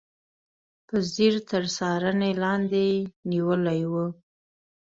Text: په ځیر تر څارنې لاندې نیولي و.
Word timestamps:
په 0.87 0.95
ځیر 1.13 1.33
تر 1.49 1.63
څارنې 1.75 2.31
لاندې 2.43 2.85
نیولي 3.31 3.81
و. 3.91 3.93